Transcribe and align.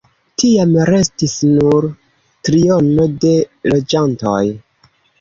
Tiam 0.43 0.71
restis 0.89 1.35
nur 1.59 1.87
triono 2.51 3.09
de 3.23 3.37
loĝantoj. 3.73 4.45